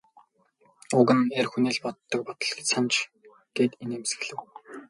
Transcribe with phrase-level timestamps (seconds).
[0.99, 2.93] Уг нь эр хүний л боддог бодол санж
[3.55, 4.39] гээд инээмсэглэв.